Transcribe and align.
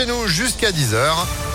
chez 0.00 0.06
nous 0.06 0.26
jusqu'à 0.26 0.70
10h. 0.70 1.49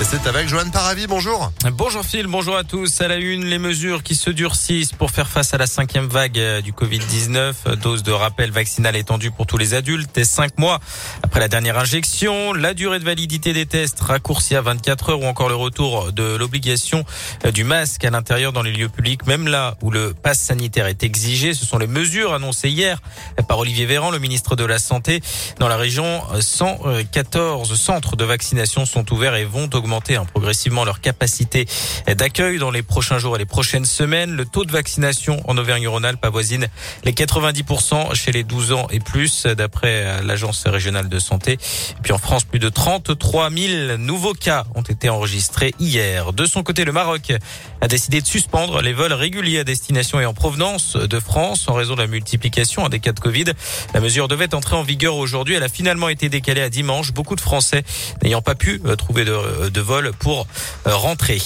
C'est 0.00 0.26
avec 0.28 0.48
Joanne 0.48 0.70
Paravi, 0.70 1.06
bonjour. 1.08 1.50
Bonjour 1.72 2.04
Phil, 2.04 2.28
bonjour 2.28 2.56
à 2.56 2.62
tous. 2.62 3.00
À 3.00 3.08
la 3.08 3.16
une, 3.16 3.44
les 3.44 3.58
mesures 3.58 4.04
qui 4.04 4.14
se 4.14 4.30
durcissent 4.30 4.92
pour 4.92 5.10
faire 5.10 5.28
face 5.28 5.52
à 5.54 5.58
la 5.58 5.66
cinquième 5.66 6.06
vague 6.06 6.38
euh, 6.38 6.60
du 6.62 6.72
Covid-19. 6.72 7.74
Dose 7.74 8.04
de 8.04 8.12
rappel 8.12 8.50
vaccinal 8.50 8.94
étendue 8.96 9.32
pour 9.32 9.46
tous 9.46 9.58
les 9.58 9.74
adultes 9.74 10.16
et 10.16 10.24
cinq 10.24 10.56
mois 10.56 10.78
après 11.22 11.40
la 11.40 11.48
dernière 11.48 11.76
injection. 11.78 12.54
La 12.54 12.74
durée 12.74 13.00
de 13.00 13.04
validité 13.04 13.52
des 13.52 13.66
tests 13.66 14.00
raccourcie 14.00 14.54
à 14.54 14.62
24 14.62 15.10
heures 15.10 15.20
ou 15.20 15.26
encore 15.26 15.48
le 15.48 15.56
retour 15.56 16.12
de 16.12 16.36
l'obligation 16.36 17.04
euh, 17.44 17.50
du 17.50 17.64
masque 17.64 18.04
à 18.04 18.10
l'intérieur 18.10 18.52
dans 18.52 18.62
les 18.62 18.72
lieux 18.72 18.88
publics, 18.88 19.26
même 19.26 19.48
là 19.48 19.76
où 19.82 19.90
le 19.90 20.14
pass 20.14 20.38
sanitaire 20.38 20.86
est 20.86 21.02
exigé. 21.02 21.54
Ce 21.54 21.66
sont 21.66 21.78
les 21.78 21.88
mesures 21.88 22.32
annoncées 22.32 22.70
hier 22.70 23.02
par 23.48 23.58
Olivier 23.58 23.84
Véran, 23.84 24.10
le 24.10 24.20
ministre 24.20 24.54
de 24.54 24.64
la 24.64 24.78
Santé. 24.78 25.20
Dans 25.58 25.68
la 25.68 25.76
région, 25.76 26.22
114 26.40 27.74
centres 27.74 28.16
de 28.16 28.24
vaccination 28.24 28.86
sont 28.86 29.12
ouverts 29.12 29.34
et 29.34 29.44
vont 29.44 29.68
augmenter 29.74 29.87
hein, 30.16 30.24
progressivement 30.24 30.84
leur 30.84 31.00
capacité 31.00 31.66
d'accueil 32.06 32.58
dans 32.58 32.70
les 32.70 32.82
prochains 32.82 33.18
jours 33.18 33.36
et 33.36 33.38
les 33.38 33.46
prochaines 33.46 33.84
semaines. 33.84 34.32
Le 34.32 34.44
taux 34.44 34.64
de 34.64 34.72
vaccination 34.72 35.42
en 35.48 35.56
Auvergne-Rhône-Alpes 35.56 36.24
avoisine 36.24 36.68
les 37.04 37.12
90% 37.12 38.14
chez 38.14 38.32
les 38.32 38.44
12 38.44 38.72
ans 38.72 38.86
et 38.90 39.00
plus, 39.00 39.46
d'après 39.46 40.22
l'Agence 40.22 40.64
régionale 40.66 41.08
de 41.08 41.18
santé. 41.18 41.52
Et 41.52 42.02
puis 42.02 42.12
en 42.12 42.18
France, 42.18 42.44
plus 42.44 42.58
de 42.58 42.68
33 42.68 43.50
000 43.50 43.96
nouveaux 43.96 44.34
cas 44.34 44.64
ont 44.74 44.82
été 44.82 45.08
enregistrés 45.08 45.74
hier. 45.78 46.32
De 46.32 46.46
son 46.46 46.62
côté, 46.62 46.84
le 46.84 46.92
Maroc 46.92 47.32
a 47.80 47.88
décidé 47.88 48.20
de 48.20 48.26
suspendre 48.26 48.82
les 48.82 48.92
vols 48.92 49.12
réguliers 49.12 49.60
à 49.60 49.64
destination 49.64 50.20
et 50.20 50.26
en 50.26 50.34
provenance 50.34 50.96
de 50.96 51.20
France 51.20 51.68
en 51.68 51.74
raison 51.74 51.94
de 51.94 52.00
la 52.00 52.06
multiplication 52.06 52.88
des 52.88 53.00
cas 53.00 53.12
de 53.12 53.20
Covid. 53.20 53.46
La 53.94 54.00
mesure 54.00 54.28
devait 54.28 54.54
entrer 54.54 54.76
en 54.76 54.82
vigueur 54.82 55.16
aujourd'hui. 55.16 55.54
Elle 55.54 55.62
a 55.62 55.68
finalement 55.68 56.08
été 56.08 56.28
décalée 56.28 56.60
à 56.60 56.70
dimanche. 56.70 57.12
Beaucoup 57.12 57.36
de 57.36 57.40
Français 57.40 57.82
n'ayant 58.22 58.42
pas 58.42 58.54
pu 58.54 58.80
euh, 58.84 58.96
trouver 58.96 59.24
de, 59.24 59.68
de 59.68 59.77
vol 59.78 60.12
pour 60.18 60.46
euh, 60.86 60.94
rentrer. 60.94 61.38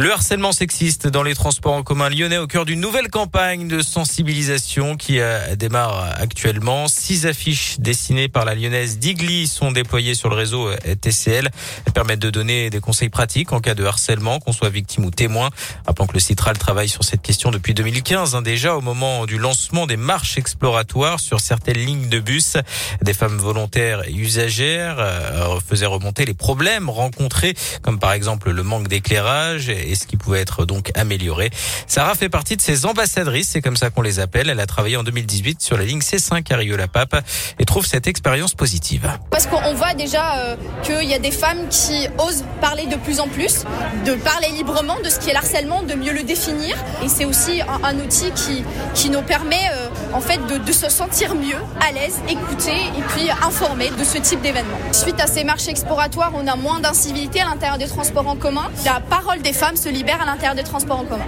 Le 0.00 0.10
harcèlement 0.14 0.52
sexiste 0.52 1.08
dans 1.08 1.22
les 1.22 1.34
transports 1.34 1.74
en 1.74 1.82
commun 1.82 2.08
lyonnais 2.08 2.38
au 2.38 2.46
cœur 2.46 2.64
d'une 2.64 2.80
nouvelle 2.80 3.10
campagne 3.10 3.68
de 3.68 3.82
sensibilisation 3.82 4.96
qui 4.96 5.20
euh, 5.20 5.56
démarre 5.56 6.14
actuellement. 6.16 6.88
Six 6.88 7.26
affiches 7.26 7.78
dessinées 7.80 8.28
par 8.28 8.46
la 8.46 8.54
lyonnaise 8.54 8.98
Digli 8.98 9.46
sont 9.46 9.72
déployées 9.72 10.14
sur 10.14 10.30
le 10.30 10.36
réseau 10.36 10.68
euh, 10.68 10.76
TCL. 10.98 11.50
Elles 11.84 11.92
permettent 11.92 12.20
de 12.20 12.30
donner 12.30 12.70
des 12.70 12.80
conseils 12.80 13.10
pratiques 13.10 13.52
en 13.52 13.60
cas 13.60 13.74
de 13.74 13.84
harcèlement, 13.84 14.40
qu'on 14.40 14.54
soit 14.54 14.70
victime 14.70 15.04
ou 15.04 15.10
témoin. 15.10 15.50
Rappelons 15.86 16.06
que 16.06 16.14
le 16.14 16.20
Citral 16.20 16.56
travaille 16.56 16.88
sur 16.88 17.04
cette 17.04 17.20
question 17.20 17.50
depuis 17.50 17.74
2015, 17.74 18.34
hein, 18.34 18.40
déjà 18.40 18.76
au 18.76 18.80
moment 18.80 19.26
du 19.26 19.36
lancement 19.36 19.86
des 19.86 19.98
marches 19.98 20.38
exploratoires 20.38 21.20
sur 21.20 21.40
certaines 21.40 21.76
lignes 21.76 22.08
de 22.08 22.20
bus. 22.20 22.56
Des 23.02 23.12
femmes 23.12 23.36
volontaires 23.36 24.08
et 24.08 24.14
usagères 24.14 24.96
euh, 24.98 25.60
faisaient 25.60 25.84
remonter 25.84 26.24
les 26.24 26.32
problèmes 26.32 26.88
rencontrés, 26.88 27.52
comme 27.82 27.98
par 27.98 28.14
exemple 28.14 28.50
le 28.50 28.62
manque 28.62 28.88
d'éclairage 28.88 29.68
ce 29.94 30.06
qui 30.06 30.16
pouvait 30.16 30.40
être 30.40 30.64
donc 30.64 30.90
amélioré. 30.94 31.50
Sarah 31.86 32.14
fait 32.14 32.28
partie 32.28 32.56
de 32.56 32.60
ces 32.62 32.86
ambassadrices, 32.86 33.48
c'est 33.48 33.60
comme 33.60 33.76
ça 33.76 33.90
qu'on 33.90 34.02
les 34.02 34.20
appelle. 34.20 34.48
Elle 34.48 34.60
a 34.60 34.66
travaillé 34.66 34.96
en 34.96 35.02
2018 35.02 35.60
sur 35.60 35.76
la 35.76 35.84
ligne 35.84 36.00
C5 36.00 36.52
à 36.52 36.56
Rio-la-Pape 36.56 37.24
et 37.58 37.64
trouve 37.64 37.86
cette 37.86 38.06
expérience 38.06 38.54
positive. 38.54 39.10
Parce 39.30 39.46
qu'on 39.46 39.74
voit 39.74 39.94
déjà 39.94 40.38
euh, 40.38 40.56
qu'il 40.82 41.08
y 41.08 41.14
a 41.14 41.18
des 41.18 41.30
femmes 41.30 41.68
qui 41.68 42.08
osent 42.18 42.44
parler 42.60 42.86
de 42.86 42.96
plus 42.96 43.20
en 43.20 43.28
plus, 43.28 43.64
de 44.06 44.14
parler 44.14 44.48
librement 44.56 44.98
de 45.00 45.08
ce 45.08 45.18
qui 45.18 45.30
est 45.30 45.34
l'harcèlement, 45.34 45.82
de 45.82 45.94
mieux 45.94 46.12
le 46.12 46.22
définir. 46.22 46.76
Et 47.04 47.08
c'est 47.08 47.24
aussi 47.24 47.60
un, 47.60 47.84
un, 47.84 47.98
outil 47.98 48.30
qui, 48.32 48.64
qui 48.94 49.10
nous 49.10 49.22
permet 49.22 49.68
euh, 49.72 49.88
en 50.12 50.20
fait 50.20 50.38
de, 50.46 50.72
se 50.72 50.88
sentir 50.88 51.34
mieux, 51.34 51.58
à 51.80 51.92
l'aise, 51.92 52.20
écouter 52.28 52.76
et 52.96 53.02
puis 53.08 53.30
informer 53.30 53.90
de 53.90 54.04
ce 54.04 54.18
type 54.18 54.40
d'événement. 54.40 54.78
Suite 54.92 55.20
à 55.20 55.26
ces 55.26 55.44
marches 55.44 55.68
exploratoires, 55.68 56.32
on 56.34 56.46
a 56.46 56.56
moins 56.56 56.80
d'incivilité 56.80 57.40
à 57.40 57.46
l'intérieur 57.46 57.78
des 57.78 57.88
transports 57.88 58.28
en 58.28 58.36
commun. 58.36 58.70
La 58.84 59.00
parole 59.00 59.42
des 59.42 59.52
femmes 59.52 59.76
se 59.76 59.88
libère 59.88 60.22
à 60.22 60.26
l'intérieur 60.26 60.54
des 60.54 60.64
transports 60.64 61.00
en 61.00 61.04
commun. 61.04 61.26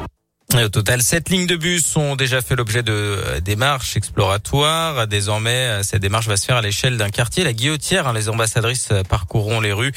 Au 0.61 0.69
total, 0.69 1.03
sept 1.03 1.31
lignes 1.31 1.47
de 1.47 1.56
bus 1.56 1.97
ont 1.97 2.15
déjà 2.15 2.43
fait 2.43 2.56
l'objet 2.56 2.82
de 2.82 2.93
euh, 2.93 3.41
démarches 3.41 3.97
exploratoires. 3.97 5.06
Désormais, 5.06 5.50
euh, 5.50 5.82
cette 5.82 6.03
démarche 6.03 6.28
va 6.28 6.37
se 6.37 6.44
faire 6.44 6.56
à 6.56 6.60
l'échelle 6.60 6.99
d'un 6.99 7.09
quartier, 7.09 7.43
la 7.43 7.54
Guillotière. 7.54 8.06
Hein. 8.06 8.12
Les 8.12 8.28
ambassadrices 8.28 8.88
euh, 8.93 9.03
parcourront 9.03 9.60
les 9.60 9.72
rues 9.72 9.93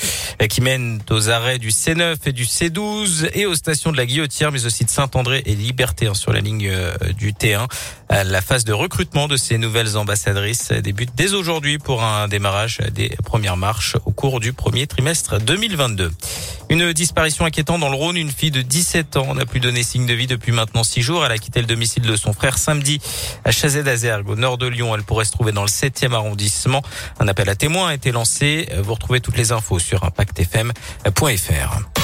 qui 0.50 0.62
mènent 0.62 1.02
aux 1.10 1.30
arrêts 1.30 1.60
du 1.60 1.70
C9 1.70 2.16
et 2.26 2.32
du 2.32 2.46
C12 2.46 3.30
et 3.34 3.46
aux 3.46 3.56
stations 3.56 3.92
de 3.92 3.98
la 3.98 4.06
Guillotière, 4.06 4.52
mais 4.52 4.66
aussi 4.66 4.86
de 4.86 4.90
Saint-André 4.90 5.44
et 5.46 5.56
Liberté 5.56 6.08
hein, 6.08 6.14
sur 6.14 6.32
la 6.32 6.40
ligne 6.40 6.72
du 7.18 7.34
T1. 7.34 7.68
La 8.10 8.42
phase 8.42 8.64
de 8.64 8.74
recrutement 8.74 9.28
de 9.28 9.36
ces 9.36 9.58
nouvelles 9.58 9.98
ambassadrices 9.98 10.72
débute 10.72 11.10
dès 11.16 11.34
aujourd'hui 11.34 11.80
pour 11.80 12.04
un 12.04 12.28
démarrage 12.28 12.80
des 12.94 13.10
premières 13.24 13.58
marches 13.58 13.96
au 14.06 14.12
cours 14.12 14.40
du 14.40 14.54
premier 14.54 14.88
trimestre 14.88 15.40
2022. 15.40 16.12
Une 16.70 16.94
disparition 16.94 17.46
inquiétante 17.46 17.82
dans 17.82 17.90
le 17.90 17.96
Rhône. 17.96 18.18
Une 18.18 18.32
fille 18.32 18.52
de 18.52 18.62
17 18.62 19.18
ans 19.18 19.36
n'a 19.36 19.46
plus 19.46 19.60
donné 19.60 19.84
signe 19.84 20.06
de 20.06 20.14
vie 20.14 20.28
depuis 20.28 20.45
maintenant 20.52 20.84
6 20.84 21.02
jours. 21.02 21.26
Elle 21.26 21.32
a 21.32 21.38
quitté 21.38 21.62
le 21.62 21.68
domicile 21.68 22.04
de 22.04 22.16
son 22.16 22.34
frère 22.34 22.58
samedi 22.58 23.02
à 23.44 23.52
Chazet 23.52 23.84
d'Azergue, 23.84 24.30
au 24.30 24.36
nord 24.36 24.58
de 24.58 24.68
Lyon. 24.68 24.96
Elle 24.96 25.04
pourrait 25.04 25.26
se 25.26 25.32
trouver 25.32 25.52
dans 25.52 25.64
le 25.64 25.68
7e 25.68 26.14
arrondissement. 26.14 26.82
Un 27.20 27.28
appel 27.28 27.50
à 27.50 27.56
témoins 27.56 27.90
a 27.90 27.94
été 27.94 28.12
lancé. 28.12 28.70
Vous 28.82 28.94
retrouvez 28.94 29.22
toutes 29.22 29.38
les 29.38 29.52
infos 29.52 29.80
sur 29.80 30.04
impactfm.fr. 30.04 31.95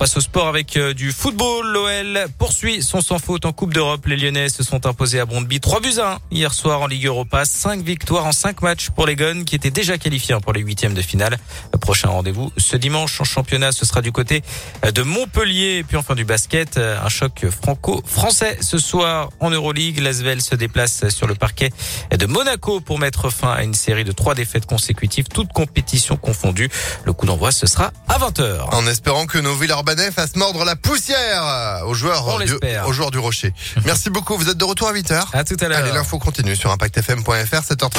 Passe 0.00 0.16
au 0.16 0.20
sport 0.22 0.48
avec 0.48 0.78
euh, 0.78 0.94
du 0.94 1.12
football. 1.12 1.66
L'OL 1.66 2.26
poursuit 2.38 2.82
son 2.82 3.02
sans 3.02 3.18
faute 3.18 3.44
en 3.44 3.52
Coupe 3.52 3.74
d'Europe. 3.74 4.06
Les 4.06 4.16
Lyonnais 4.16 4.48
se 4.48 4.62
sont 4.62 4.86
imposés 4.86 5.20
à 5.20 5.26
Brondby 5.26 5.60
3 5.60 5.80
buts 5.80 5.98
à 5.98 6.14
1 6.14 6.18
hier 6.30 6.54
soir 6.54 6.80
en 6.80 6.86
Ligue 6.86 7.04
Europa. 7.04 7.44
5 7.44 7.82
victoires 7.82 8.24
en 8.24 8.32
5 8.32 8.62
matchs 8.62 8.88
pour 8.88 9.06
les 9.06 9.14
Guns 9.14 9.44
qui 9.44 9.56
étaient 9.56 9.70
déjà 9.70 9.98
qualifiés 9.98 10.34
hein, 10.34 10.40
pour 10.40 10.54
les 10.54 10.62
huitièmes 10.62 10.94
de 10.94 11.02
finale. 11.02 11.38
Le 11.74 11.78
prochain 11.78 12.08
rendez-vous 12.08 12.50
ce 12.56 12.78
dimanche 12.78 13.20
en 13.20 13.24
championnat, 13.24 13.72
ce 13.72 13.84
sera 13.84 14.00
du 14.00 14.10
côté 14.10 14.40
euh, 14.86 14.90
de 14.90 15.02
Montpellier. 15.02 15.76
Et 15.76 15.84
puis 15.84 15.98
enfin 15.98 16.14
du 16.14 16.24
basket, 16.24 16.78
euh, 16.78 16.98
un 17.04 17.10
choc 17.10 17.44
franco-français 17.50 18.56
ce 18.62 18.78
soir 18.78 19.28
en 19.38 19.50
Euroleague. 19.50 19.98
L'Asvel 19.98 20.40
se 20.40 20.54
déplace 20.54 21.10
sur 21.10 21.26
le 21.26 21.34
parquet 21.34 21.72
de 22.10 22.24
Monaco 22.24 22.80
pour 22.80 22.98
mettre 22.98 23.28
fin 23.28 23.52
à 23.52 23.64
une 23.64 23.74
série 23.74 24.04
de 24.04 24.12
trois 24.12 24.34
défaites 24.34 24.64
consécutives, 24.64 25.28
toutes 25.28 25.52
compétitions 25.52 26.16
confondues. 26.16 26.70
Le 27.04 27.12
coup 27.12 27.26
d'envoi, 27.26 27.52
ce 27.52 27.66
sera 27.66 27.92
à 28.08 28.18
20h. 28.18 28.62
En 28.72 28.86
espérant 28.86 29.26
que 29.26 29.36
nos 29.36 29.54
villes 29.54 29.74
Urbanet 29.90 30.12
fasse 30.12 30.36
mordre 30.36 30.64
la 30.64 30.76
poussière 30.76 31.82
aux 31.84 31.94
joueurs, 31.94 32.38
du, 32.38 32.54
aux 32.86 32.92
joueurs 32.92 33.10
du 33.10 33.18
Rocher. 33.18 33.52
Merci 33.84 34.08
beaucoup. 34.08 34.36
Vous 34.36 34.48
êtes 34.48 34.56
de 34.56 34.64
retour 34.64 34.88
à 34.88 34.92
8h. 34.92 35.24
À 35.32 35.42
tout 35.42 35.56
à 35.60 35.68
l'heure. 35.68 35.78
Allez, 35.78 35.90
l'info 35.90 36.18
continue 36.18 36.54
sur 36.54 36.70
impactfm.fr, 36.70 37.30
7h35. 37.30 37.90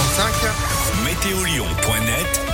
Météolion.net 1.04 2.41